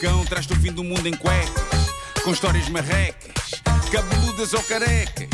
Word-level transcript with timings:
cão 0.00 0.24
traz-te 0.24 0.52
o 0.52 0.56
fim 0.56 0.72
do 0.72 0.84
mundo 0.84 1.06
em 1.06 1.16
cuecas, 1.16 1.92
com 2.22 2.30
histórias 2.30 2.68
marrecas, 2.68 3.62
cabeludas 3.90 4.52
ou 4.52 4.62
carecas. 4.62 5.28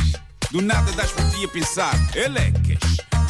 Do 0.51 0.61
nada 0.61 0.91
das 0.93 1.11
por 1.11 1.29
ti 1.31 1.45
a 1.45 1.49
pensar, 1.49 1.95
elecas, 2.15 2.79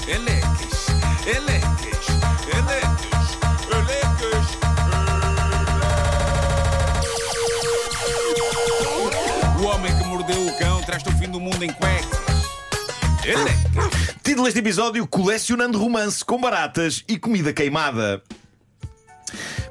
elecas, 0.07 0.87
elecas, 1.27 2.07
elecas, 2.53 3.39
elecas. 3.71 4.47
O 9.61 9.65
homem 9.65 9.97
que 9.97 10.05
mordeu 10.05 10.47
o 10.47 10.59
cão 10.59 10.83
traz-te 10.83 11.09
o 11.09 11.13
fim 11.19 11.29
do 11.29 11.41
mundo 11.41 11.63
em 11.63 11.73
cuecas. 11.73 12.19
Elecas. 13.25 14.17
Título 14.23 14.45
deste 14.45 14.59
episódio: 14.59 15.07
Colecionando 15.07 15.79
romance 15.79 16.25
com 16.25 16.41
baratas 16.41 17.05
e 17.09 17.19
comida 17.19 17.53
queimada. 17.53 18.23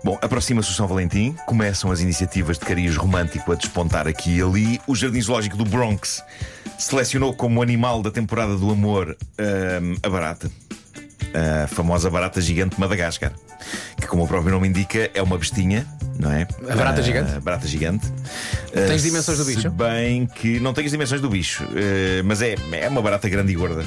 Bom, 0.04 0.18
aproxima-se 0.21 0.70
o 0.71 0.73
São 0.73 0.88
Valentim, 0.88 1.36
começam 1.45 1.91
as 1.91 1.99
iniciativas 1.99 2.57
de 2.57 2.65
cariz 2.65 2.95
romântico 2.95 3.51
a 3.51 3.55
despontar 3.55 4.07
aqui 4.07 4.37
e 4.37 4.41
ali. 4.41 4.82
O 4.87 4.96
Jardim 4.96 5.21
Zoológico 5.21 5.55
do 5.55 5.64
Bronx 5.64 6.24
selecionou 6.77 7.33
como 7.36 7.61
animal 7.61 8.01
da 8.01 8.10
temporada 8.10 8.55
do 8.57 8.71
amor 8.71 9.15
hum, 9.39 9.96
a 10.01 10.10
barata. 10.10 10.50
A 11.64 11.68
famosa 11.68 12.10
barata 12.10 12.41
gigante 12.41 12.75
de 12.75 12.82
Madagascar. 12.82 13.32
Que, 13.96 14.07
como 14.07 14.24
o 14.24 14.27
próprio 14.27 14.51
nome 14.51 14.68
indica, 14.68 15.10
é 15.14 15.21
uma 15.21 15.37
bestinha, 15.37 15.86
não 16.18 16.32
é? 16.32 16.47
A 16.68 16.75
barata 16.75 16.99
Ah, 16.99 17.04
gigante? 17.04 17.39
barata 17.39 17.68
gigante. 17.68 18.07
Tens 18.74 19.02
Ah, 19.04 19.05
dimensões 19.07 19.38
do 19.38 19.43
se 19.46 19.55
bicho? 19.55 19.69
bem 19.69 20.25
que 20.25 20.60
não 20.60 20.74
tem 20.74 20.83
as 20.83 20.91
dimensões 20.91 21.21
do 21.21 21.29
bicho, 21.29 21.63
eh, 21.75 22.24
mas 22.25 22.41
é, 22.41 22.55
é 22.74 22.89
uma 22.89 23.04
barata 23.04 23.29
grande 23.29 23.52
e 23.52 23.55
gorda. 23.55 23.86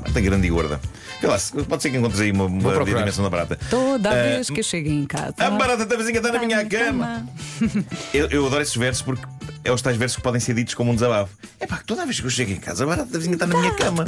Barata 0.00 0.20
grande 0.20 0.46
e 0.46 0.50
gorda. 0.50 0.80
Vê 1.20 1.26
lá, 1.26 1.38
pode 1.68 1.82
ser 1.82 1.90
que 1.90 1.96
encontres 1.98 2.20
aí 2.20 2.32
uma, 2.32 2.44
uma 2.44 2.84
dimensão 2.84 3.22
da 3.22 3.30
barata. 3.30 3.58
Toda 3.68 4.10
Ah, 4.10 4.14
vez 4.14 4.48
que 4.50 4.62
chego 4.62 4.88
em 4.88 5.04
casa. 5.06 5.34
A 5.38 5.50
barata 5.50 5.84
da 5.84 5.96
vizinha 5.96 6.16
está 6.18 6.32
na 6.32 6.38
minha 6.40 6.64
cama. 6.64 7.28
Eu, 8.14 8.26
eu 8.30 8.46
adoro 8.46 8.62
esses 8.62 8.74
versos 8.76 9.02
porque 9.02 9.22
é 9.62 9.70
os 9.70 9.82
tais 9.82 9.96
versos 9.96 10.16
que 10.16 10.22
podem 10.22 10.40
ser 10.40 10.54
ditos 10.54 10.74
como 10.74 10.90
um 10.90 10.94
desabafo. 10.94 11.36
É 11.60 11.66
pá, 11.66 11.80
toda 11.86 12.04
vez 12.06 12.18
que 12.18 12.26
eu 12.26 12.30
chego 12.30 12.50
em 12.50 12.56
casa, 12.56 12.84
a 12.84 12.86
barata 12.86 13.10
da 13.12 13.18
vizinha 13.18 13.34
está 13.34 13.46
na 13.46 13.58
minha 13.58 13.74
cama. 13.74 14.04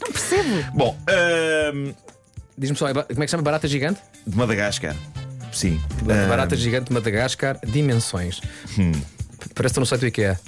Não 0.00 0.10
percebo. 0.12 0.48
Bom, 0.74 0.98
ahm, 1.08 1.92
Diz-me 2.56 2.76
só, 2.76 2.88
é 2.88 2.92
como 2.94 3.04
é 3.04 3.14
que 3.14 3.22
se 3.26 3.30
chama? 3.30 3.42
Barata 3.44 3.68
gigante? 3.68 4.00
de 4.26 4.36
Madagascar. 4.36 4.96
Sim. 5.52 5.80
Barata 6.28 6.54
Ahm, 6.56 6.58
gigante 6.58 6.88
de 6.88 6.92
Madagascar, 6.92 7.58
dimensões. 7.64 8.40
Hum. 8.76 8.90
Parece 9.58 9.74
que 9.74 9.80
estou 9.80 9.80
no 9.80 9.86
site 9.86 10.00
do 10.02 10.06
IKEA. 10.06 10.38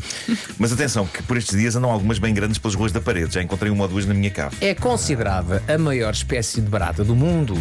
mas 0.56 0.72
atenção, 0.72 1.04
que 1.04 1.20
por 1.24 1.36
estes 1.36 1.58
dias 1.58 1.74
andam 1.74 1.90
algumas 1.90 2.20
bem 2.20 2.32
grandes 2.32 2.58
pelas 2.58 2.76
ruas 2.76 2.92
da 2.92 3.00
parede. 3.00 3.34
Já 3.34 3.42
encontrei 3.42 3.68
uma 3.68 3.82
ou 3.82 3.88
duas 3.88 4.06
na 4.06 4.14
minha 4.14 4.30
cave. 4.30 4.56
É 4.60 4.72
considerada 4.72 5.60
a 5.66 5.76
maior 5.76 6.12
espécie 6.12 6.60
de 6.60 6.68
barata 6.70 7.02
do 7.02 7.16
mundo, 7.16 7.54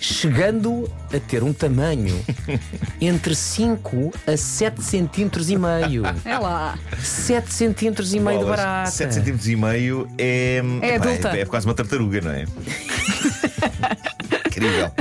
chegando 0.00 0.90
a 1.14 1.20
ter 1.20 1.42
um 1.42 1.52
tamanho 1.52 2.18
entre 2.98 3.34
5 3.34 4.10
a 4.26 4.38
7 4.38 4.82
centímetros 4.82 5.50
e 5.50 5.56
meio. 5.58 6.02
É 6.24 6.38
lá. 6.38 6.78
7 6.98 7.52
centímetros 7.52 8.14
e 8.14 8.18
meio 8.20 8.38
de 8.38 8.44
Bolas, 8.44 8.60
barata. 8.60 8.90
7 8.90 9.14
centímetros 9.16 9.48
e 9.48 9.56
meio 9.56 10.08
é. 10.16 10.62
É 10.80 10.94
epá, 10.94 11.10
adulta. 11.10 11.36
É, 11.36 11.40
é 11.42 11.44
quase 11.44 11.66
uma 11.66 11.74
tartaruga, 11.74 12.22
não 12.22 12.30
é? 12.30 12.46
Incrível. 14.54 14.92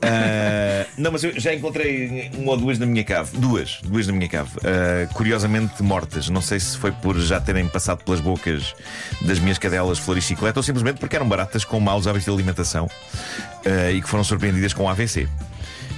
Ah, 0.00 0.86
não, 0.96 1.10
mas 1.10 1.24
eu 1.24 1.38
já 1.38 1.52
encontrei 1.52 2.30
uma 2.38 2.52
ou 2.52 2.56
duas 2.56 2.78
na 2.78 2.86
minha 2.86 3.02
cave. 3.02 3.36
Duas, 3.36 3.80
duas 3.82 4.06
na 4.06 4.12
minha 4.12 4.28
cave. 4.28 4.50
Ah, 4.64 5.12
curiosamente 5.12 5.82
mortas. 5.82 6.28
Não 6.28 6.40
sei 6.40 6.60
se 6.60 6.78
foi 6.78 6.92
por 6.92 7.18
já 7.18 7.40
terem 7.40 7.66
passado 7.68 8.04
pelas 8.04 8.20
bocas 8.20 8.74
das 9.22 9.38
minhas 9.38 9.58
cadelas 9.58 9.98
flor 9.98 10.16
e 10.16 10.22
chiclete 10.22 10.58
ou 10.58 10.62
simplesmente 10.62 10.98
porque 10.98 11.16
eram 11.16 11.28
baratas 11.28 11.64
com 11.64 11.80
maus 11.80 12.06
hábitos 12.06 12.24
de 12.24 12.30
alimentação 12.30 12.88
ah, 13.66 13.90
e 13.90 14.00
que 14.00 14.08
foram 14.08 14.22
surpreendidas 14.22 14.72
com 14.72 14.88
AVC. 14.88 15.28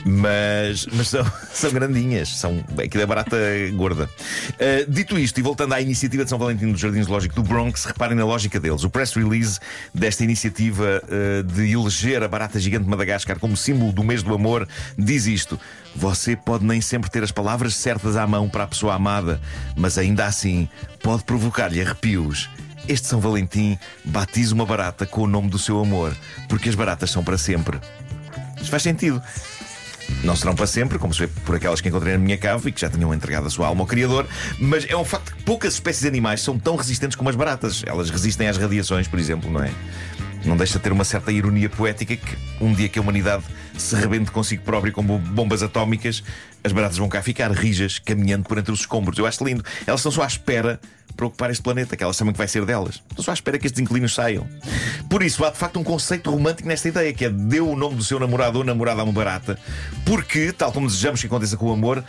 Mas, 0.05 0.87
mas 0.93 1.09
são, 1.09 1.25
são 1.53 1.73
grandinhas, 1.73 2.29
são 2.37 2.63
aquilo 2.83 3.03
é 3.03 3.07
barata 3.07 3.37
gorda. 3.75 4.09
Uh, 4.51 4.91
dito 4.91 5.19
isto, 5.19 5.39
e 5.39 5.43
voltando 5.43 5.73
à 5.73 5.81
iniciativa 5.81 6.25
de 6.25 6.31
São 6.31 6.39
Valentim 6.39 6.71
do 6.71 6.79
Jardim 6.79 7.03
Zoológico 7.03 7.35
do 7.35 7.43
Bronx, 7.43 7.85
reparem 7.85 8.17
na 8.17 8.25
lógica 8.25 8.61
deles. 8.61 8.85
O 8.85 8.91
press 8.91 9.15
release 9.15 9.59
desta 9.95 10.23
iniciativa 10.23 11.03
uh, 11.05 11.43
de 11.43 11.73
eleger 11.73 12.23
a 12.23 12.29
barata 12.29 12.61
gigante 12.61 12.85
de 12.85 12.91
Madagascar 12.91 13.39
como 13.39 13.57
símbolo 13.57 13.93
do 13.93 14.05
mês 14.05 14.23
do 14.23 14.35
amor 14.35 14.69
diz 14.99 15.27
isto: 15.27 15.59
Você 15.97 16.37
pode 16.37 16.65
nem 16.65 16.81
sempre 16.81 17.11
ter 17.11 17.23
as 17.23 17.33
palavras 17.33 17.75
certas 17.75 18.17
à 18.17 18.27
mão 18.27 18.49
para 18.49 18.65
a 18.65 18.67
pessoa 18.67 18.95
amada, 18.95 19.41
mas 19.77 19.97
ainda 19.97 20.27
assim 20.27 20.69
pode 21.03 21.25
provocar-lhe 21.25 21.81
arrepios. 21.81 22.51
Este 22.87 23.07
São 23.07 23.19
Valentim 23.19 23.79
batiza 24.05 24.55
uma 24.55 24.67
barata 24.67 25.07
com 25.07 25.23
o 25.23 25.27
nome 25.27 25.49
do 25.49 25.59
seu 25.59 25.81
amor, 25.81 26.15
porque 26.49 26.69
as 26.69 26.75
baratas 26.75 27.11
são 27.11 27.25
para 27.25 27.39
sempre. 27.39 27.81
Isto 28.57 28.71
faz 28.71 28.83
sentido. 28.83 29.23
Não 30.23 30.35
serão 30.37 30.55
para 30.55 30.67
sempre, 30.67 30.99
como 30.99 31.13
se 31.13 31.21
vê 31.21 31.27
por 31.27 31.55
aquelas 31.57 31.81
que 31.81 31.89
encontrei 31.89 32.13
na 32.15 32.19
minha 32.19 32.39
cave 32.39 32.69
e 32.69 32.73
que 32.73 32.81
já 32.81 32.89
tinham 32.89 33.13
entregado 33.13 33.47
a 33.47 33.51
sua 33.51 33.67
alma 33.67 33.83
ao 33.83 33.87
Criador, 33.87 34.27
mas 34.59 34.87
é 34.89 34.97
um 34.97 35.05
facto 35.05 35.35
que 35.35 35.43
poucas 35.43 35.75
espécies 35.75 36.03
de 36.03 36.09
animais 36.09 36.41
são 36.41 36.59
tão 36.59 36.77
resistentes 36.77 37.17
como 37.17 37.29
as 37.29 37.37
baratas. 37.37 37.83
Elas 37.87 38.11
resistem 38.11 38.49
às 38.49 38.57
radiações, 38.57 39.07
por 39.09 39.19
exemplo, 39.19 39.51
não 39.51 39.63
é? 39.63 39.71
Não 40.45 40.57
deixa 40.59 40.77
de 40.79 40.85
ter 40.85 40.93
uma 40.93 41.05
certa 41.05 41.33
ironia 41.33 41.71
poética 41.71 42.17
que 42.17 42.37
um 42.61 42.73
dia 42.75 42.87
que 42.89 42.99
a 42.99 43.03
humanidade 43.03 43.43
se 43.79 43.97
rebente 43.97 44.31
consigo 44.31 44.63
própria 44.63 44.93
com 44.93 45.03
bo- 45.03 45.19
bombas 45.19 45.63
atómicas, 45.63 46.23
as 46.63 46.71
baratas 46.71 46.99
vão 46.99 47.09
cá 47.09 47.23
ficar 47.23 47.51
rijas, 47.51 47.99
caminhando 47.99 48.45
por 48.45 48.59
entre 48.59 48.71
os 48.73 48.81
escombros. 48.81 49.19
Eu 49.19 49.27
acho 49.27 49.43
lindo. 49.43 49.65
Elas 49.87 50.01
estão 50.01 50.13
só 50.13 50.23
à 50.23 50.27
espera 50.27 50.79
para 51.17 51.27
ocupar 51.27 51.51
este 51.51 51.63
planeta, 51.63 51.97
que 51.97 52.03
elas 52.05 52.17
sabem 52.17 52.33
que 52.33 52.39
vai 52.39 52.49
ser 52.49 52.65
delas. 52.67 52.97
Estão 53.09 53.25
só 53.25 53.31
à 53.31 53.35
espera 53.35 53.59
que 53.59 53.67
estes 53.67 53.81
inquilinos 53.81 54.15
saiam. 54.15 54.47
Por 55.15 55.23
isso, 55.23 55.45
há 55.45 55.51
de 55.51 55.57
facto 55.57 55.79
um 55.79 55.85
conceito 55.85 56.29
romântico 56.29 56.69
nesta 56.69 56.89
ideia, 56.89 57.13
que 57.13 57.25
é 57.25 57.31
deu 57.31 57.71
o 57.71 57.77
nome 57.77 57.95
do 57.95 58.03
seu 58.03 58.19
namorado 58.19 58.59
ou 58.59 58.65
namorada 58.65 59.01
a 59.01 59.05
uma 59.05 59.13
barata, 59.13 59.57
porque, 60.05 60.51
tal 60.51 60.73
como 60.73 60.89
desejamos 60.89 61.21
que 61.21 61.29
aconteça 61.29 61.57
com 61.57 61.67
o 61.67 61.73
amor, 61.73 62.03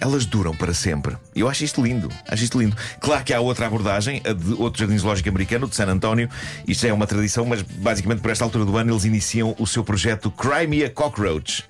elas 0.00 0.24
duram 0.24 0.54
para 0.54 0.72
sempre. 0.72 1.16
Eu 1.34 1.48
acho 1.48 1.64
isto 1.64 1.82
lindo, 1.82 2.08
acho 2.28 2.44
isto 2.44 2.56
lindo. 2.56 2.76
Claro 3.00 3.24
que 3.24 3.34
há 3.34 3.40
outra 3.40 3.66
abordagem, 3.66 4.22
a 4.24 4.32
de 4.32 4.52
outro 4.52 4.78
jardim 4.78 4.96
zoológico 4.96 5.28
americano, 5.28 5.66
de 5.66 5.74
San 5.74 5.88
Antonio. 5.88 6.28
Isto 6.68 6.82
já 6.82 6.90
é 6.90 6.92
uma 6.92 7.08
tradição, 7.08 7.44
mas 7.44 7.60
basicamente 7.60 8.20
por 8.20 8.30
esta 8.30 8.44
altura 8.44 8.64
do 8.64 8.76
ano 8.76 8.92
eles 8.92 9.04
iniciam 9.04 9.56
o 9.58 9.66
seu 9.66 9.82
projeto 9.82 10.30
Cry 10.30 10.68
Me 10.68 10.84
a 10.84 10.90
Cockroach, 10.90 11.64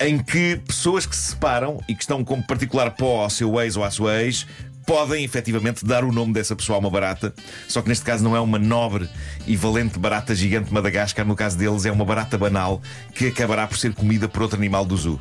em 0.00 0.18
que 0.18 0.56
pessoas 0.66 1.04
que 1.04 1.14
se 1.14 1.32
separam 1.32 1.78
e 1.86 1.94
que 1.94 2.04
estão 2.04 2.24
como 2.24 2.42
particular 2.42 2.92
pó 2.92 3.24
ao 3.24 3.28
seu 3.28 3.60
ex 3.60 3.76
ou 3.76 3.84
à 3.84 3.90
sua 3.90 4.22
ex 4.22 4.46
podem 4.86 5.24
efetivamente 5.24 5.84
dar 5.84 6.04
o 6.04 6.12
nome 6.12 6.32
dessa 6.32 6.54
pessoa 6.56 6.76
a 6.76 6.80
uma 6.80 6.90
barata, 6.90 7.34
só 7.68 7.82
que 7.82 7.88
neste 7.88 8.04
caso 8.04 8.22
não 8.22 8.36
é 8.36 8.40
uma 8.40 8.58
nobre 8.58 9.08
e 9.46 9.56
valente 9.56 9.98
barata 9.98 10.34
gigante 10.34 10.68
de 10.68 10.74
Madagascar, 10.74 11.26
no 11.26 11.36
caso 11.36 11.56
deles 11.56 11.84
é 11.84 11.92
uma 11.92 12.04
barata 12.04 12.36
banal 12.36 12.80
que 13.14 13.28
acabará 13.28 13.66
por 13.66 13.78
ser 13.78 13.94
comida 13.94 14.28
por 14.28 14.42
outro 14.42 14.58
animal 14.58 14.84
do 14.84 14.96
zoo. 14.96 15.20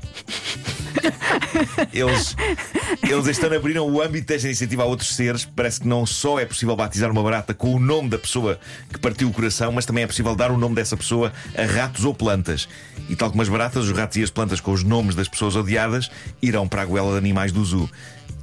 Eles, 1.94 2.35
eles 3.03 3.27
este 3.27 3.45
ano 3.45 3.55
abriram 3.55 3.89
o 3.89 4.01
âmbito 4.01 4.27
desta 4.27 4.47
iniciativa 4.47 4.83
a 4.83 4.85
outros 4.85 5.16
seres. 5.16 5.45
Parece 5.45 5.81
que 5.81 5.88
não 5.88 6.05
só 6.05 6.39
é 6.39 6.45
possível 6.45 6.75
batizar 6.75 7.11
uma 7.11 7.21
barata 7.23 7.53
com 7.53 7.73
o 7.73 7.79
nome 7.79 8.09
da 8.09 8.17
pessoa 8.17 8.59
que 8.91 9.00
partiu 9.00 9.29
o 9.29 9.33
coração, 9.33 9.71
mas 9.71 9.85
também 9.85 10.03
é 10.03 10.07
possível 10.07 10.35
dar 10.35 10.51
o 10.51 10.57
nome 10.57 10.75
dessa 10.75 10.95
pessoa 10.97 11.31
a 11.55 11.66
ratos 11.66 12.05
ou 12.05 12.13
plantas. 12.13 12.67
E 13.09 13.16
tal 13.16 13.29
como 13.29 13.41
as 13.41 13.50
baratas, 13.50 13.85
os 13.85 13.91
ratos 13.91 14.17
e 14.17 14.23
as 14.23 14.29
plantas 14.29 14.59
com 14.59 14.71
os 14.71 14.83
nomes 14.83 15.16
das 15.16 15.27
pessoas 15.27 15.55
odiadas 15.55 16.09
irão 16.41 16.67
para 16.67 16.81
a 16.81 16.85
goela 16.85 17.11
de 17.11 17.17
animais 17.17 17.51
do 17.51 17.63
zoo. 17.63 17.89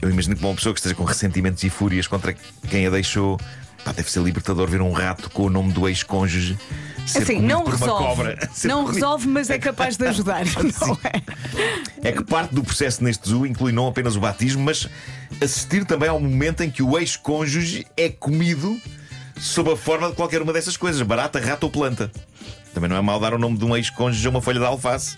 Eu 0.00 0.10
imagino 0.10 0.36
que 0.36 0.44
uma 0.44 0.54
pessoa 0.54 0.72
que 0.72 0.78
esteja 0.81 0.94
com 0.94 1.04
ressentimentos 1.04 1.62
e 1.64 1.70
fúrias 1.70 2.06
contra 2.06 2.34
quem 2.70 2.86
a 2.86 2.91
deixou. 2.91 3.38
Pá, 3.84 3.92
deve 3.92 4.10
ser 4.10 4.20
libertador 4.22 4.66
ver 4.69 4.81
um 4.82 4.92
rato 4.92 5.31
com 5.31 5.44
o 5.44 5.50
nome 5.50 5.72
do 5.72 5.88
ex-cônjuge 5.88 6.59
ser 7.06 7.22
Assim, 7.22 7.41
não 7.41 7.62
por 7.62 7.75
uma 7.75 7.78
resolve. 7.78 8.04
cobra. 8.04 8.48
Ser 8.53 8.69
Não 8.69 8.78
comido- 8.82 8.94
resolve, 8.94 9.26
mas 9.28 9.48
é 9.50 9.58
capaz 9.58 9.97
de 9.97 10.06
ajudar. 10.06 10.44
não 10.81 10.98
é? 11.04 12.08
É 12.08 12.12
que 12.12 12.22
parte 12.22 12.54
do 12.54 12.62
processo 12.62 13.03
neste 13.03 13.28
zoo 13.31 13.47
inclui 13.47 13.72
não 13.72 13.87
apenas 13.87 14.14
o 14.14 14.20
batismo, 14.20 14.62
mas 14.62 14.87
assistir 15.41 15.84
também 15.87 16.08
ao 16.08 16.20
momento 16.20 16.62
em 16.62 16.70
que 16.70 16.82
o 16.82 16.98
ex-cônjuge 16.98 17.87
é 17.97 18.10
comido 18.10 18.78
sob 19.41 19.72
a 19.72 19.76
forma 19.76 20.10
de 20.10 20.16
qualquer 20.16 20.42
uma 20.42 20.53
dessas 20.53 20.76
coisas: 20.76 21.00
barata, 21.00 21.41
rato 21.41 21.64
ou 21.64 21.70
planta. 21.70 22.10
Também 22.75 22.91
não 22.91 22.97
é 22.97 23.00
mal 23.00 23.19
dar 23.19 23.32
o 23.32 23.38
nome 23.38 23.56
de 23.56 23.64
um 23.64 23.75
ex-cônjuge 23.75 24.26
a 24.26 24.31
uma 24.31 24.42
folha 24.42 24.58
de 24.60 24.66
alface. 24.66 25.16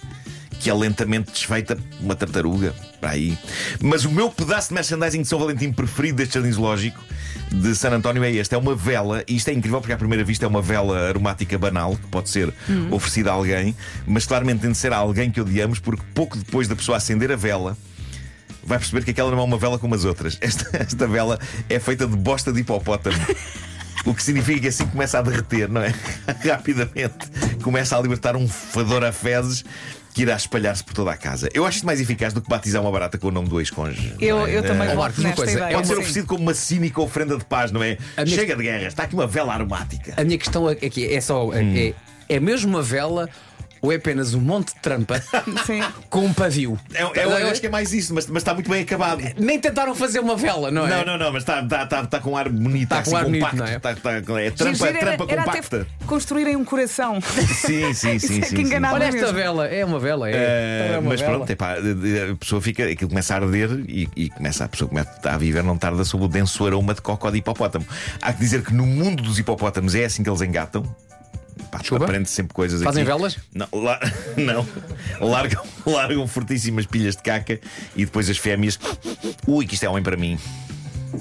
Que 0.60 0.70
é 0.70 0.74
lentamente 0.74 1.32
desfeita 1.32 1.76
uma 2.00 2.14
tartaruga. 2.14 2.74
Para 3.00 3.10
aí. 3.10 3.36
Mas 3.80 4.04
o 4.04 4.10
meu 4.10 4.30
pedaço 4.30 4.68
de 4.68 4.74
merchandising 4.74 5.22
de 5.22 5.28
São 5.28 5.38
Valentim 5.38 5.72
preferido 5.72 6.18
deste 6.18 6.34
jardim 6.34 6.52
zoológico 6.52 7.02
de 7.50 7.74
San 7.74 7.90
António 7.90 8.22
é 8.22 8.30
este: 8.30 8.54
é 8.54 8.58
uma 8.58 8.74
vela, 8.74 9.24
e 9.26 9.36
isto 9.36 9.48
é 9.48 9.52
incrível 9.52 9.80
porque 9.80 9.92
à 9.92 9.96
primeira 9.96 10.22
vista 10.22 10.44
é 10.44 10.48
uma 10.48 10.62
vela 10.62 11.08
aromática 11.08 11.58
banal 11.58 11.96
que 11.96 12.06
pode 12.08 12.28
ser 12.30 12.52
oferecida 12.90 13.30
a 13.30 13.34
alguém, 13.34 13.74
mas 14.06 14.26
claramente 14.26 14.60
tem 14.60 14.72
de 14.72 14.78
ser 14.78 14.92
a 14.92 14.96
alguém 14.96 15.30
que 15.30 15.40
odiamos, 15.40 15.78
porque 15.78 16.02
pouco 16.14 16.36
depois 16.36 16.68
da 16.68 16.76
pessoa 16.76 16.98
acender 16.98 17.32
a 17.32 17.36
vela, 17.36 17.76
vai 18.62 18.78
perceber 18.78 19.04
que 19.04 19.10
aquela 19.10 19.30
não 19.30 19.40
é 19.40 19.42
uma 19.42 19.58
vela 19.58 19.78
como 19.78 19.94
as 19.94 20.04
outras. 20.04 20.38
Esta, 20.40 20.76
esta 20.76 21.06
vela 21.06 21.38
é 21.68 21.78
feita 21.78 22.06
de 22.06 22.16
bosta 22.16 22.52
de 22.52 22.60
hipopótamo. 22.60 23.16
O 24.06 24.14
que 24.14 24.22
significa 24.22 24.60
que 24.60 24.68
assim 24.68 24.86
começa 24.86 25.18
a 25.18 25.22
derreter, 25.22 25.68
não 25.68 25.82
é? 25.82 25.92
Rapidamente 26.42 27.18
começa 27.62 27.94
a 27.98 28.00
libertar 28.00 28.34
um 28.34 28.48
fedor 28.48 29.04
a 29.04 29.12
fezes 29.12 29.62
que 30.12 30.22
irá 30.22 30.34
espalhar-se 30.34 30.82
por 30.82 30.94
toda 30.94 31.10
a 31.12 31.16
casa. 31.16 31.48
Eu 31.54 31.64
acho 31.64 31.76
isto 31.76 31.86
mais 31.86 32.00
eficaz 32.00 32.32
do 32.32 32.40
que 32.40 32.48
batizar 32.48 32.82
uma 32.82 32.90
barata 32.90 33.16
com 33.16 33.28
o 33.28 33.30
nome 33.30 33.48
do 33.48 33.60
ex-cônjuge. 33.60 34.14
Eu, 34.20 34.46
é? 34.46 34.56
eu 34.56 34.62
também 34.62 34.88
voto 34.88 34.98
Marcos, 34.98 35.24
uma 35.24 35.32
coisa, 35.32 35.52
ideia. 35.52 35.74
Pode 35.74 35.86
ser 35.86 35.94
sim. 35.94 36.00
oferecido 36.00 36.26
como 36.26 36.42
uma 36.42 36.54
cínica 36.54 37.00
ofrenda 37.00 37.36
de 37.36 37.44
paz, 37.44 37.70
não 37.70 37.82
é? 37.82 37.96
A 38.16 38.24
minha- 38.24 38.36
Chega 38.36 38.56
de 38.56 38.62
guerras, 38.62 38.88
está 38.88 39.04
aqui 39.04 39.14
uma 39.14 39.26
vela 39.26 39.52
aromática. 39.52 40.14
A 40.16 40.24
minha 40.24 40.38
questão 40.38 40.66
aqui 40.66 41.12
é 41.12 41.20
só: 41.20 41.50
é, 41.54 41.94
é 42.28 42.40
mesmo 42.40 42.70
uma 42.70 42.82
vela 42.82 43.28
ou 43.82 43.92
é 43.92 43.96
apenas 43.96 44.34
um 44.34 44.40
monte 44.40 44.74
de 44.74 44.80
trampa 44.80 45.20
Sim. 45.66 45.82
com 46.08 46.20
um 46.26 46.32
pavio? 46.32 46.78
É, 46.94 47.02
é- 47.20 47.24
eu 47.24 47.50
acho 47.50 47.60
que 47.60 47.66
é 47.66 47.70
mais 47.70 47.92
isso, 47.92 48.14
mas, 48.14 48.26
mas 48.26 48.42
está 48.42 48.52
muito 48.54 48.68
bem 48.70 48.82
acabado. 48.82 49.22
Nem 49.38 49.58
tentaram 49.58 49.94
fazer 49.94 50.20
uma 50.20 50.36
vela, 50.36 50.70
não 50.70 50.86
é? 50.86 50.90
Não, 50.90 51.04
não, 51.04 51.18
não, 51.18 51.32
mas 51.32 51.42
está 51.42 51.62
tá, 51.64 51.86
tá, 51.86 52.06
tá 52.06 52.20
com 52.20 52.32
um 52.32 52.36
ar 52.36 52.48
bonito, 52.48 52.88
Tá 52.88 52.98
assim, 53.00 53.10
com 53.10 53.16
ar 53.16 53.24
bonito, 53.24 53.40
compacto. 53.40 53.56
não 53.58 53.66
é? 53.66 53.78
Tá- 53.78 53.94
tá- 53.94 54.12
é 54.12 54.50
trampa, 54.50 54.74
Giro 54.86 54.98
trampa 54.98 55.26
era 55.28 55.42
compacta. 55.44 55.86
construírem 56.06 56.56
um 56.56 56.64
coração. 56.64 57.20
Sim, 57.20 57.92
sim, 57.94 58.18
sim. 58.18 58.40
é 58.40 58.44
sim, 58.46 58.56
que 58.56 58.66
sim. 58.66 58.74
Olha 58.92 59.04
esta 59.04 59.32
vela, 59.32 59.66
é 59.66 59.84
uma 59.84 59.98
vela, 59.98 60.30
é. 60.30 60.90
É 60.94 60.98
uma 60.98 61.10
mas 61.10 61.20
vela. 61.20 61.36
pronto, 61.36 61.50
epá, 61.50 61.74
a 61.74 62.36
pessoa 62.36 62.60
fica, 62.60 62.84
aquilo 62.84 63.08
começa 63.08 63.34
a 63.34 63.38
arder 63.38 63.70
e, 63.88 64.08
e 64.16 64.30
começa, 64.30 64.64
a 64.64 64.68
pessoa 64.68 64.88
começa 64.88 65.10
a 65.24 65.36
viver, 65.38 65.62
não 65.62 65.76
tarda 65.78 66.04
sob 66.04 66.24
o 66.24 66.28
denso 66.28 66.66
aroma 66.66 66.94
de 66.94 67.00
cocó 67.00 67.30
de 67.30 67.38
hipopótamo. 67.38 67.86
Há 68.20 68.32
que 68.32 68.40
dizer 68.40 68.62
que 68.62 68.72
no 68.74 68.84
mundo 68.86 69.22
dos 69.22 69.38
hipopótamos 69.38 69.94
é 69.94 70.04
assim 70.04 70.22
que 70.22 70.28
eles 70.30 70.40
engatam. 70.42 70.84
Pá, 71.70 71.80
aprende 71.96 72.28
sempre 72.28 72.52
coisas 72.54 72.82
Fazem 72.82 73.02
aqui. 73.02 73.12
velas? 73.12 73.38
Não, 73.54 73.68
la- 73.72 74.00
não. 74.36 74.66
Largam, 75.26 75.62
largam 75.86 76.26
fortíssimas 76.26 76.86
pilhas 76.86 77.16
de 77.16 77.22
caca 77.22 77.60
e 77.94 78.04
depois 78.04 78.28
as 78.28 78.38
fêmeas. 78.38 78.78
Ui, 79.46 79.66
que 79.66 79.74
isto 79.74 79.84
é 79.84 79.88
homem 79.88 80.02
para 80.02 80.16
mim. 80.16 80.38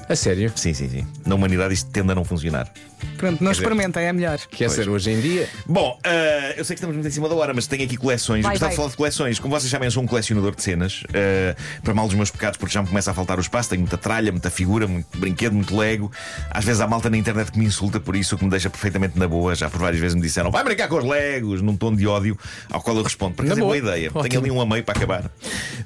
A 0.07 0.15
sério? 0.15 0.51
Sim, 0.56 0.74
sim, 0.74 0.89
sim. 0.89 1.07
Na 1.25 1.36
humanidade 1.36 1.74
isto 1.74 1.89
tende 1.91 2.12
a 2.12 2.15
não 2.15 2.24
funcionar. 2.24 2.71
Pronto, 3.18 3.41
não 3.44 3.51
experimenta, 3.51 4.00
é 4.01 4.12
melhor. 4.12 4.38
Quer 4.51 4.69
ser 4.69 4.89
hoje 4.89 5.09
em 5.12 5.21
dia? 5.21 5.47
Bom, 5.65 5.97
eh, 6.03 6.56
eu 6.57 6.65
sei 6.65 6.74
que 6.75 6.80
estamos 6.80 6.95
muito 6.95 7.07
em 7.07 7.12
cima 7.12 7.30
da 7.30 7.36
hora, 7.36 7.53
mas 7.53 7.65
tenho 7.68 7.83
aqui 7.83 7.95
coleções. 7.95 8.44
Vai, 8.44 8.51
Gostava 8.53 8.69
vai. 8.69 8.71
de 8.71 8.75
falar 8.77 8.89
de 8.89 8.97
coleções. 8.97 9.39
Como 9.39 9.57
vocês 9.57 9.69
sabem, 9.71 9.88
eu 9.88 9.91
sou 9.91 10.03
um 10.03 10.07
colecionador 10.07 10.53
de 10.56 10.62
cenas. 10.63 11.03
eh, 11.13 11.56
para 11.83 11.94
mal 11.94 12.07
dos 12.07 12.15
meus 12.15 12.30
pecados, 12.30 12.57
porque 12.57 12.74
já 12.74 12.81
me 12.81 12.88
começa 12.88 13.12
a 13.12 13.13
faltar 13.13 13.38
o 13.38 13.41
espaço. 13.41 13.69
Tenho 13.69 13.81
muita 13.81 13.97
tralha, 13.97 14.31
muita 14.31 14.50
figura, 14.50 14.86
muito 14.88 15.18
brinquedo, 15.18 15.53
muito 15.53 15.75
lego. 15.77 16.12
Às 16.50 16.65
vezes 16.65 16.81
há 16.81 16.88
malta 16.88 17.09
na 17.09 17.18
internet 17.18 17.51
que 17.51 17.59
me 17.59 17.65
insulta 17.65 18.00
por 18.00 18.15
isso, 18.15 18.35
o 18.35 18.38
que 18.38 18.44
me 18.44 18.50
deixa 18.51 18.69
perfeitamente 18.69 19.18
na 19.18 19.27
boa. 19.27 19.56
Já 19.56 19.69
por 19.69 19.80
várias 19.80 20.00
vezes 20.01 20.15
me 20.15 20.21
disseram, 20.21 20.51
vai 20.51 20.63
brincar 20.63 20.88
com 20.89 20.97
os 20.97 21.06
legos, 21.06 21.62
num 21.62 21.75
tom 21.77 21.95
de 21.95 22.06
ódio, 22.06 22.38
ao 22.69 22.81
qual 22.81 22.97
eu 22.97 23.03
respondo. 23.03 23.35
Por 23.35 23.45
acaso 23.45 23.59
é 23.59 23.63
boa 23.63 23.77
boa. 23.80 23.92
ideia. 23.94 24.09
Ótimo. 24.09 24.24
Tenho 24.30 24.42
ali 24.42 24.51
um 24.51 24.59
a 24.62 24.65
meio 24.65 24.83
para 24.83 24.97
acabar. 24.97 25.31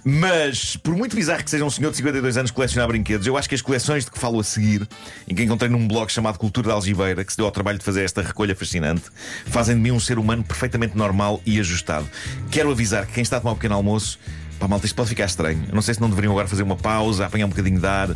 Mas, 0.03 0.75
por 0.77 0.95
muito 0.95 1.15
bizarro 1.15 1.43
que 1.43 1.49
seja 1.49 1.63
um 1.63 1.69
senhor 1.69 1.91
de 1.91 1.97
52 1.97 2.37
anos 2.37 2.51
colecionar 2.51 2.87
brinquedos, 2.87 3.25
eu 3.27 3.37
acho 3.37 3.47
que 3.47 3.55
as 3.55 3.61
coleções 3.61 4.02
de 4.05 4.11
que 4.11 4.19
falo 4.19 4.39
a 4.39 4.43
seguir, 4.43 4.87
em 5.27 5.35
que 5.35 5.43
encontrei 5.43 5.69
num 5.69 5.87
blog 5.87 6.09
chamado 6.11 6.37
Cultura 6.37 6.69
da 6.69 6.73
Algibeira, 6.73 7.23
que 7.23 7.31
se 7.31 7.37
deu 7.37 7.45
ao 7.45 7.51
trabalho 7.51 7.77
de 7.77 7.85
fazer 7.85 8.03
esta 8.03 8.21
recolha 8.21 8.55
fascinante, 8.55 9.03
fazem 9.45 9.75
de 9.75 9.81
mim 9.81 9.91
um 9.91 9.99
ser 9.99 10.17
humano 10.17 10.43
perfeitamente 10.43 10.97
normal 10.97 11.41
e 11.45 11.59
ajustado. 11.59 12.07
Quero 12.51 12.71
avisar 12.71 13.05
que 13.05 13.13
quem 13.13 13.23
está 13.23 13.37
a 13.37 13.39
tomar 13.39 13.53
um 13.53 13.55
pequeno 13.55 13.75
almoço, 13.75 14.19
pá, 14.59 14.67
malta, 14.67 14.85
isto 14.85 14.95
pode 14.95 15.09
ficar 15.09 15.25
estranho. 15.25 15.63
Eu 15.67 15.75
não 15.75 15.81
sei 15.81 15.93
se 15.93 16.01
não 16.01 16.09
deveriam 16.09 16.31
agora 16.31 16.47
fazer 16.47 16.63
uma 16.63 16.75
pausa, 16.75 17.25
apanhar 17.25 17.45
um 17.45 17.49
bocadinho 17.49 17.79
de 17.79 17.87
ar. 17.87 18.09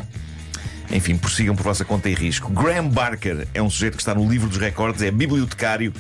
Enfim, 0.92 1.18
prossigam 1.18 1.56
por 1.56 1.64
vossa 1.64 1.84
conta 1.84 2.10
e 2.10 2.14
risco. 2.14 2.52
Graham 2.52 2.88
Barker 2.90 3.48
é 3.54 3.62
um 3.62 3.70
sujeito 3.70 3.96
que 3.96 4.02
está 4.02 4.16
no 4.16 4.30
livro 4.30 4.48
dos 4.48 4.58
recordes, 4.58 5.02
é 5.02 5.12
bibliotecário. 5.12 5.94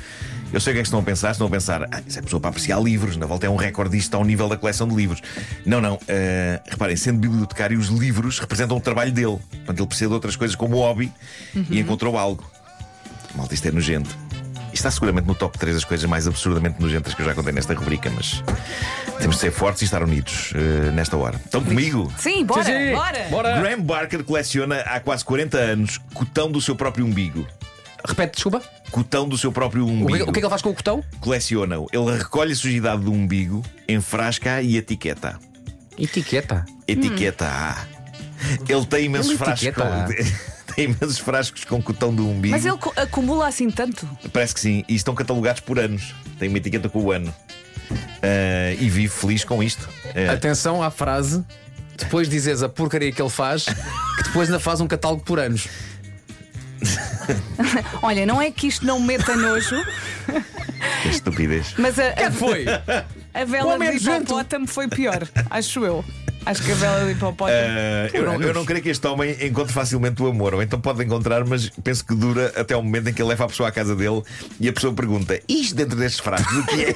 Eu 0.51 0.61
sei 0.61 0.71
o 0.71 0.75
que 0.75 0.79
é 0.79 0.81
que 0.81 0.87
estão 0.87 0.99
a 0.99 1.03
pensar. 1.03 1.31
Estão 1.31 1.47
a 1.47 1.49
pensar, 1.49 1.83
ah, 1.91 2.01
isso 2.07 2.17
é 2.17 2.21
pessoa 2.21 2.39
para 2.39 2.49
apreciar 2.49 2.81
livros, 2.81 3.17
na 3.17 3.25
volta 3.25 3.45
é 3.45 3.49
um 3.49 3.57
recordista 3.57 4.15
ao 4.15 4.23
nível 4.23 4.47
da 4.47 4.55
coleção 4.55 4.87
de 4.87 4.95
livros. 4.95 5.21
Não, 5.65 5.81
não. 5.81 5.99
eh, 6.07 6.61
reparem, 6.69 6.95
sendo 6.95 7.19
bibliotecário, 7.19 7.77
os 7.77 7.87
livros 7.87 8.39
representam 8.39 8.77
o 8.77 8.81
trabalho 8.81 9.11
dele. 9.11 9.37
Portanto, 9.51 9.79
ele 9.79 9.87
precisa 9.87 10.07
de 10.07 10.13
outras 10.13 10.35
coisas 10.37 10.55
como 10.55 10.77
hobby 10.77 11.11
e 11.69 11.79
encontrou 11.79 12.17
algo. 12.17 12.49
Malta, 13.35 13.53
isto 13.53 13.67
é 13.67 13.71
nojento. 13.71 14.26
Isto 14.77 14.85
está 14.87 14.91
seguramente 14.91 15.25
no 15.27 15.33
top 15.33 15.57
3 15.57 15.73
das 15.73 15.83
coisas 15.83 16.07
mais 16.07 16.27
absurdamente 16.27 16.79
nojentas 16.79 17.15
que 17.15 17.21
eu 17.23 17.25
já 17.25 17.33
contei 17.33 17.51
nesta 17.51 17.73
rubrica, 17.73 18.11
mas 18.11 18.43
temos 19.17 19.37
de 19.37 19.41
ser 19.41 19.51
fortes 19.51 19.81
e 19.81 19.85
estar 19.85 20.03
unidos 20.03 20.53
eh, 20.53 20.91
nesta 20.91 21.17
hora. 21.17 21.35
Estão 21.43 21.63
comigo? 21.63 22.13
Sim, 22.15 22.45
bora, 22.45 22.63
Sim, 22.63 22.71
sim. 22.89 22.93
bora. 22.93 23.27
Bora. 23.31 23.59
Graham 23.59 23.81
Barker 23.81 24.23
coleciona 24.23 24.81
há 24.81 24.99
quase 24.99 25.25
40 25.25 25.57
anos 25.57 25.97
cotão 26.13 26.51
do 26.51 26.61
seu 26.61 26.75
próprio 26.75 27.07
umbigo. 27.07 27.47
Repete, 28.07 28.33
desculpa. 28.35 28.61
Cotão 28.91 29.27
do 29.27 29.35
seu 29.35 29.51
próprio 29.51 29.83
O 29.83 29.87
que, 29.87 29.93
umbigo. 29.93 30.29
o 30.29 30.31
que 30.31 30.37
é 30.37 30.41
que 30.41 30.45
ele 30.45 30.49
faz 30.49 30.61
com 30.61 30.69
o 30.69 30.75
cotão? 30.75 31.03
Coleciona-o. 31.21 31.87
Ele 31.91 32.15
recolhe 32.15 32.53
a 32.53 32.55
sujidade 32.55 33.01
do 33.01 33.11
umbigo, 33.11 33.63
enfrasca 33.89 34.61
e 34.61 34.77
etiqueta. 34.77 35.39
Etiqueta. 35.97 36.63
Etiqueta. 36.87 37.75
Ele 38.69 38.85
tem 38.85 39.05
imensos 39.05 39.31
Ele 39.31 39.39
frascos. 39.39 40.47
tem 40.77 40.85
imensos 40.93 41.17
frascos 41.17 41.65
com 41.65 41.81
cotão 41.81 42.13
do 42.13 42.29
umbigo. 42.29 42.53
Mas 42.55 42.65
ele 42.65 42.77
acumula 42.95 43.47
assim 43.47 43.69
tanto. 43.69 44.07
Parece 44.31 44.53
que 44.53 44.59
sim. 44.59 44.85
E 44.87 44.95
estão 44.95 45.13
catalogados 45.15 45.61
por 45.61 45.79
anos. 45.79 46.13
Tem 46.39 46.47
uma 46.47 46.57
etiqueta 46.59 46.87
com 46.87 47.01
o 47.01 47.11
ano. 47.11 47.33
Ah, 48.21 48.73
e 48.79 48.89
vive 48.89 49.09
feliz 49.09 49.43
com 49.43 49.61
isto. 49.63 49.89
Ah, 50.29 50.33
Atenção 50.33 50.81
à 50.83 50.91
frase. 50.91 51.43
Depois 51.97 52.29
dizes 52.29 52.61
a 52.61 52.69
porcaria 52.69 53.11
que 53.11 53.19
ele 53.19 53.29
faz, 53.29 53.65
que 53.65 54.23
depois 54.23 54.47
ainda 54.47 54.59
faz 54.59 54.79
um 54.79 54.87
catálogo 54.87 55.23
por 55.23 55.39
anos. 55.39 55.67
Olha, 58.03 58.23
não 58.23 58.39
é 58.39 58.51
que 58.51 58.67
isto 58.67 58.85
não 58.85 58.99
meta 58.99 59.35
nojo, 59.35 59.75
que 61.01 61.09
estupidez. 61.09 61.73
mas 61.75 61.97
a, 61.97 62.27
a, 62.27 62.31
Foi! 62.31 62.65
a 63.33 63.45
vela 63.45 63.83
é 63.83 63.91
de 63.93 64.09
hipopótamo 64.09 64.67
foi 64.67 64.87
pior, 64.87 65.27
acho 65.49 65.83
eu. 65.83 66.05
Acho 66.47 66.63
que 66.63 66.71
a 66.71 66.75
vela 66.75 67.03
de 67.03 67.11
hipopótamo. 67.11 67.59
Ah, 67.59 68.09
eu, 68.13 68.23
não, 68.23 68.41
eu 68.41 68.53
não 68.53 68.63
creio 68.63 68.81
que 68.81 68.87
este 68.87 69.05
homem 69.05 69.35
encontre 69.41 69.73
facilmente 69.73 70.23
o 70.23 70.27
amor, 70.27 70.53
ou 70.53 70.61
então 70.61 70.79
pode 70.79 71.03
encontrar, 71.03 71.43
mas 71.43 71.69
penso 71.83 72.05
que 72.05 72.15
dura 72.15 72.53
até 72.55 72.73
o 72.73 72.81
momento 72.81 73.09
em 73.09 73.13
que 73.13 73.21
ele 73.21 73.27
leva 73.27 73.43
a 73.43 73.47
pessoa 73.49 73.67
à 73.67 73.71
casa 73.71 73.93
dele 73.93 74.23
e 74.57 74.69
a 74.69 74.71
pessoa 74.71 74.93
pergunta: 74.93 75.37
Isto 75.45 75.75
dentro 75.75 75.97
destes 75.97 76.21
frascos, 76.21 76.57
o 76.57 76.65
que 76.65 76.85
é? 76.85 76.93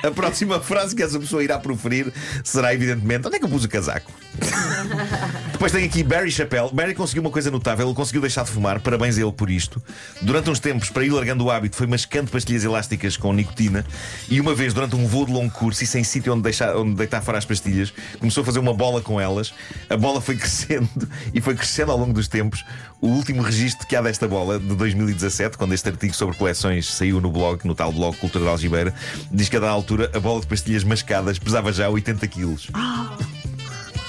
a 0.08 0.10
próxima 0.10 0.58
frase 0.58 0.96
que 0.96 1.02
essa 1.02 1.20
pessoa 1.20 1.44
irá 1.44 1.58
proferir 1.58 2.10
será, 2.42 2.72
evidentemente: 2.72 3.26
Onde 3.26 3.36
é 3.36 3.38
que 3.38 3.44
eu 3.44 3.48
pus 3.50 3.62
o 3.62 3.68
casaco? 3.68 4.10
Depois 5.52 5.70
tem 5.70 5.84
aqui 5.84 6.02
Barry 6.02 6.30
Chappelle. 6.30 6.70
Barry 6.72 6.94
conseguiu 6.94 7.22
uma 7.22 7.30
coisa 7.30 7.50
notável, 7.50 7.86
ele 7.86 7.94
conseguiu 7.94 8.22
deixar 8.22 8.42
de 8.42 8.50
fumar, 8.50 8.80
parabéns 8.80 9.18
a 9.18 9.20
ele 9.20 9.32
por 9.32 9.50
isto. 9.50 9.82
Durante 10.22 10.48
uns 10.48 10.58
tempos, 10.58 10.88
para 10.88 11.04
ir 11.04 11.10
largando 11.10 11.44
o 11.44 11.50
hábito, 11.50 11.76
foi 11.76 11.86
mascando 11.86 12.30
pastilhas 12.30 12.64
elásticas 12.64 13.18
com 13.18 13.34
nicotina 13.34 13.84
e 14.30 14.40
uma 14.40 14.54
vez, 14.54 14.72
durante 14.72 14.96
um 14.96 15.06
voo 15.06 15.26
de 15.26 15.32
longo 15.32 15.52
curso 15.52 15.84
e 15.84 15.86
sem 15.86 16.02
sítio 16.02 16.32
onde, 16.32 16.42
deixar, 16.42 16.74
onde 16.74 16.94
deitar 16.94 17.20
fora 17.20 17.36
as 17.36 17.44
pastilhas, 17.44 17.92
começou 18.18 18.42
a 18.42 18.44
fazer 18.44 18.61
uma 18.62 18.72
bola 18.72 19.02
com 19.02 19.20
elas. 19.20 19.52
A 19.90 19.96
bola 19.96 20.20
foi 20.20 20.36
crescendo 20.38 21.08
e 21.34 21.40
foi 21.40 21.54
crescendo 21.54 21.92
ao 21.92 21.98
longo 21.98 22.12
dos 22.12 22.28
tempos. 22.28 22.64
O 23.00 23.08
último 23.08 23.42
registro 23.42 23.86
que 23.86 23.96
há 23.96 24.00
desta 24.00 24.28
bola, 24.28 24.58
de 24.58 24.74
2017, 24.74 25.58
quando 25.58 25.74
este 25.74 25.88
artigo 25.88 26.14
sobre 26.14 26.36
coleções 26.36 26.86
saiu 26.86 27.20
no 27.20 27.30
blog, 27.30 27.66
no 27.66 27.74
tal 27.74 27.92
blog 27.92 28.16
Cultura 28.16 28.44
da 28.44 28.50
Algibeira, 28.52 28.94
diz 29.30 29.48
que 29.48 29.56
a 29.56 29.60
dada 29.60 29.72
altura 29.72 30.10
a 30.14 30.20
bola 30.20 30.40
de 30.40 30.46
pastilhas 30.46 30.84
mascadas 30.84 31.38
pesava 31.38 31.72
já 31.72 31.88
80 31.88 32.26
quilos. 32.28 32.70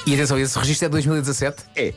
E 0.06 0.14
atenção, 0.14 0.38
esse 0.38 0.58
registro 0.60 0.86
é 0.86 0.90
de 0.90 0.92
2017. 0.94 1.64
É. 1.76 1.94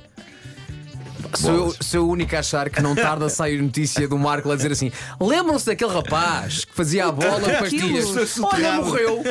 Sou 1.34 1.74
sou 1.80 2.00
eu 2.00 2.06
o 2.06 2.10
único 2.10 2.34
a 2.36 2.40
achar 2.40 2.68
que 2.70 2.80
não 2.82 2.94
tarda 2.94 3.26
a 3.26 3.30
sair 3.30 3.60
notícia 3.60 4.06
do 4.06 4.18
Marco 4.18 4.50
a 4.50 4.56
dizer 4.56 4.72
assim: 4.72 4.92
lembram-se 5.20 5.66
daquele 5.66 5.92
rapaz 5.92 6.64
que 6.64 6.74
fazia 6.74 7.06
a 7.06 7.12
bola 7.12 7.40
pastilhas? 7.58 8.38
Olha, 8.40 8.74
morreu, 8.74 9.22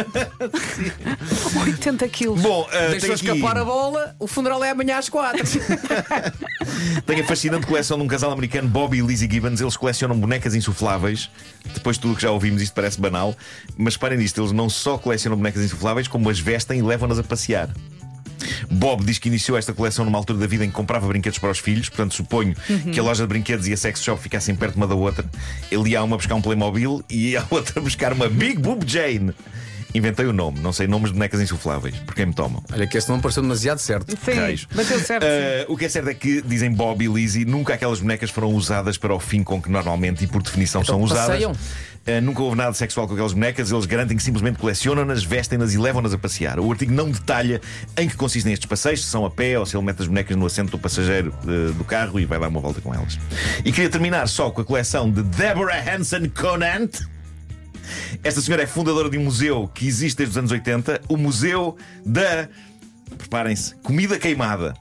80 1.65 2.07
quilos. 2.09 2.41
Bom, 2.41 2.63
uh, 2.63 2.91
deixou 2.91 3.13
aqui, 3.13 3.27
escapar 3.27 3.57
a 3.57 3.63
bola, 3.63 4.15
o 4.19 4.27
funeral 4.27 4.63
é 4.63 4.71
amanhã 4.71 4.97
às 4.97 5.09
quatro. 5.09 5.43
tenho 7.05 7.23
a 7.23 7.27
fascinante 7.27 7.67
coleção 7.67 7.97
de 7.97 8.03
um 8.03 8.07
casal 8.07 8.31
americano, 8.31 8.67
Bobby 8.67 8.97
e 8.97 9.01
Lizzie 9.01 9.29
Gibbons. 9.29 9.61
Eles 9.61 9.77
colecionam 9.77 10.19
bonecas 10.19 10.55
insufláveis. 10.55 11.29
Depois 11.73 11.97
de 11.97 12.01
tudo 12.01 12.13
o 12.13 12.15
que 12.15 12.21
já 12.21 12.31
ouvimos, 12.31 12.61
isto 12.61 12.73
parece 12.73 12.99
banal. 12.99 13.35
Mas 13.77 13.95
reparem 13.95 14.17
nisto: 14.17 14.41
eles 14.41 14.51
não 14.51 14.69
só 14.69 14.97
colecionam 14.97 15.37
bonecas 15.37 15.63
insufláveis, 15.63 16.07
como 16.07 16.29
as 16.29 16.39
vestem 16.39 16.79
e 16.79 16.81
levam-nas 16.81 17.19
a 17.19 17.23
passear. 17.23 17.69
Bob 18.75 19.03
diz 19.03 19.17
que 19.17 19.27
iniciou 19.29 19.57
esta 19.57 19.73
coleção 19.73 20.05
numa 20.05 20.17
altura 20.17 20.39
da 20.39 20.47
vida 20.47 20.65
em 20.65 20.69
que 20.69 20.75
comprava 20.75 21.07
brinquedos 21.07 21.39
para 21.39 21.49
os 21.51 21.59
filhos, 21.59 21.89
portanto 21.89 22.13
suponho 22.13 22.53
que 22.91 22.99
a 22.99 23.03
loja 23.03 23.23
de 23.23 23.27
brinquedos 23.27 23.67
e 23.67 23.73
a 23.73 23.77
sex 23.77 24.01
shop 24.03 24.21
ficassem 24.21 24.55
perto 24.55 24.75
uma 24.75 24.87
da 24.87 24.95
outra. 24.95 25.25
Ele 25.71 25.89
ia 25.91 25.99
a 25.99 26.03
uma 26.03 26.17
buscar 26.17 26.35
um 26.35 26.41
Playmobil 26.41 27.03
e 27.09 27.31
ia 27.31 27.41
a 27.41 27.45
outra 27.49 27.79
buscar 27.81 28.13
uma 28.13 28.27
Big 28.29 28.59
Boob 28.59 28.85
Jane. 28.89 29.33
Inventei 29.93 30.25
o 30.25 30.33
nome, 30.33 30.59
não 30.59 30.73
sei 30.73 30.87
nomes 30.87 31.07
de 31.07 31.13
bonecas 31.13 31.39
insufláveis, 31.39 31.95
por 31.99 32.13
quem 32.13 32.25
me 32.25 32.33
tomam. 32.33 32.61
Olha, 32.73 32.85
que 32.85 32.97
esse 32.97 33.07
não 33.09 33.21
pareceu 33.21 33.41
demasiado 33.41 33.77
certo. 33.77 34.11
Sim, 34.11 34.67
bateu 34.75 34.99
certo. 34.99 35.23
sim. 35.23 35.69
Uh, 35.69 35.73
o 35.73 35.77
que 35.77 35.85
é 35.85 35.89
certo 35.89 36.09
é 36.09 36.13
que, 36.13 36.41
dizem 36.41 36.69
Bob 36.69 37.01
e 37.01 37.07
Lizzie, 37.07 37.45
nunca 37.45 37.73
aquelas 37.73 38.01
bonecas 38.01 38.29
foram 38.29 38.49
usadas 38.49 38.97
para 38.97 39.15
o 39.15 39.19
fim 39.21 39.41
com 39.41 39.61
que 39.61 39.69
normalmente 39.71 40.25
e 40.25 40.27
por 40.27 40.43
definição 40.43 40.81
Então 40.81 40.95
são 40.95 41.01
usadas. 41.05 41.27
passeiam? 41.27 41.53
Uh, 42.07 42.21
nunca 42.21 42.43
houve 42.43 42.55
nada 42.55 42.71
sexual 42.73 43.07
com 43.07 43.13
aquelas 43.13 43.33
bonecas, 43.33 43.71
eles 43.71 43.85
garantem 43.87 44.15
que 44.15 44.21
simplesmente 44.21 44.59
colecionam-nas, 44.59 45.23
vestem-nas 45.23 45.73
e 45.73 45.77
levam-nas 45.77 46.13
a 46.13 46.17
passear. 46.19 46.59
O 46.59 46.71
artigo 46.71 46.93
não 46.93 47.09
detalha 47.09 47.59
em 47.97 48.07
que 48.07 48.15
consistem 48.15 48.53
estes 48.53 48.67
passeios, 48.67 49.03
se 49.03 49.09
são 49.09 49.25
a 49.25 49.31
pé 49.31 49.57
ou 49.57 49.65
se 49.65 49.75
ele 49.75 49.83
mete 49.83 50.03
as 50.03 50.07
bonecas 50.07 50.37
no 50.37 50.45
assento 50.45 50.69
do 50.71 50.77
passageiro 50.77 51.33
uh, 51.43 51.73
do 51.73 51.83
carro 51.83 52.19
e 52.19 52.25
vai 52.25 52.39
dar 52.39 52.47
uma 52.47 52.59
volta 52.59 52.79
com 52.79 52.93
elas. 52.93 53.17
E 53.65 53.71
queria 53.71 53.89
terminar 53.89 54.27
só 54.27 54.51
com 54.51 54.61
a 54.61 54.65
coleção 54.65 55.09
de 55.09 55.23
Deborah 55.23 55.81
Hanson 55.81 56.29
Conant. 56.29 57.01
Esta 58.23 58.39
senhora 58.39 58.63
é 58.63 58.67
fundadora 58.67 59.09
de 59.09 59.17
um 59.17 59.23
museu 59.23 59.67
que 59.73 59.87
existe 59.87 60.17
desde 60.17 60.33
os 60.33 60.37
anos 60.37 60.51
80, 60.51 61.01
o 61.07 61.17
Museu 61.17 61.75
da. 62.05 62.47
Preparem-se, 63.17 63.75
comida 63.75 64.19
queimada. 64.19 64.75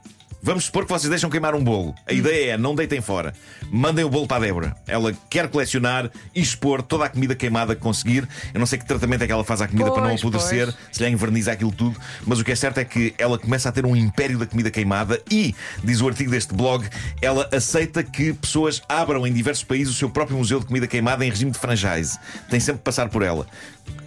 Vamos 0.45 0.67
supor 0.67 0.85
que 0.85 0.93
vocês 0.93 1.09
deixam 1.09 1.31
queimar 1.31 1.55
um 1.55 1.65
bolo. 1.65 1.95
A 2.07 2.13
ideia 2.13 2.53
é 2.53 2.59
não 2.59 2.75
deitem 2.75 3.01
fora. 3.01 3.33
Mandem 3.73 4.05
o 4.05 4.11
bolo 4.11 4.27
para 4.27 4.37
a 4.37 4.41
Débora. 4.41 4.77
Ela 4.87 5.15
quer 5.31 5.49
colecionar 5.49 6.11
e 6.35 6.43
expor 6.43 6.83
toda 6.83 7.07
a 7.07 7.09
comida 7.09 7.35
queimada 7.35 7.75
que 7.75 7.81
conseguir. 7.81 8.29
Eu 8.53 8.61
não 8.61 8.67
sei 8.67 8.79
que 8.79 8.85
tratamento 8.85 9.23
é 9.23 9.27
que 9.27 9.33
ela 9.33 9.43
faz 9.43 9.63
à 9.63 9.67
comida 9.67 9.91
para 9.91 10.03
não 10.03 10.11
Pois, 10.11 10.21
apodrecer, 10.21 10.67
pois. 10.67 10.77
se 10.93 11.03
lhe 11.03 11.09
enverniza 11.09 11.51
aquilo 11.51 11.73
tudo, 11.73 11.99
mas 12.27 12.41
o 12.41 12.45
que 12.45 12.53
é 12.53 12.55
certo 12.55 12.77
é 12.77 12.85
que 12.85 13.15
ela 13.17 13.39
começa 13.39 13.71
a 13.71 13.73
ter 13.73 13.87
um 13.87 13.97
império 13.97 14.39
da 14.39 14.45
comida 14.45 14.71
queimada 14.71 15.19
e, 15.31 15.55
diz 15.83 16.03
o 16.03 16.09
artigo 16.09 16.31
deste 16.31 16.53
blog, 16.53 16.87
ela 17.23 17.49
aceita 17.51 18.03
que 18.03 18.35
pessoas 18.35 18.83
abram 18.87 19.27
em 19.27 19.33
diversos 19.33 19.65
países 19.65 19.95
o 19.95 19.97
seu 19.97 20.11
próprio 20.11 20.37
museu 20.37 20.61
de 20.61 20.67
comida 20.67 20.87
queimada 20.87 21.25
em 21.25 21.31
regime 21.31 21.53
de 21.53 21.59
franchise. 21.59 22.19
Tem 22.51 22.61
sempre 22.61 22.81
que 22.81 22.85
passar 22.85 23.09
por 23.09 23.23
ela. 23.23 23.47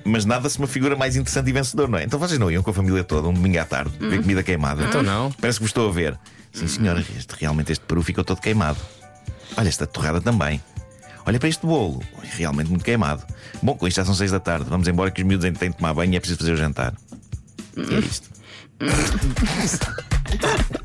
Mas 0.03 0.24
nada 0.24 0.50
se 0.50 0.57
uma 0.57 0.67
figura 0.67 0.96
mais 0.96 1.15
interessante 1.15 1.50
e 1.50 1.53
vencedor, 1.53 1.89
não 1.89 1.98
é? 1.98 2.03
Então 2.03 2.17
vocês 2.17 2.39
não 2.39 2.50
iam 2.50 2.63
com 2.63 2.72
a 2.72 2.74
família 2.74 3.03
toda 3.03 3.27
um 3.27 3.34
domingo 3.34 3.60
à 3.60 3.65
tarde 3.65 3.91
ver 4.00 4.22
comida 4.22 4.41
queimada. 4.41 4.84
Então 4.84 5.03
não. 5.03 5.31
Parece 5.34 5.60
que 5.60 5.63
vos 5.63 5.69
estou 5.69 5.89
a 5.89 5.91
ver. 5.91 6.17
Sim, 6.53 6.67
senhora, 6.67 7.05
este, 7.15 7.36
realmente 7.38 7.72
este 7.72 7.84
peru 7.86 8.01
ficou 8.01 8.24
todo 8.24 8.39
queimado. 8.39 8.79
Olha, 9.57 9.67
esta 9.67 9.86
torrada 9.86 10.22
também. 10.22 10.62
Olha 11.25 11.39
para 11.39 11.50
este 11.50 11.65
bolo, 11.65 12.01
realmente 12.24 12.69
muito 12.69 12.86
queimado. 12.86 13.22
Bom, 13.62 13.75
com 13.75 13.86
isto 13.86 13.98
já 13.98 14.05
são 14.05 14.15
seis 14.15 14.31
da 14.31 14.39
tarde. 14.39 14.65
Vamos 14.69 14.88
embora 14.88 15.12
que 15.12 15.22
os 15.22 15.27
miúdos 15.27 15.46
ainda 15.46 15.60
têm 15.60 15.72
de 15.72 15.77
tomar 15.77 15.93
banho 15.93 16.13
e 16.13 16.15
é 16.15 16.19
preciso 16.19 16.39
fazer 16.39 16.53
o 16.53 16.57
jantar. 16.57 16.93
E 17.75 17.96
é 17.96 18.00
isto. 18.00 18.29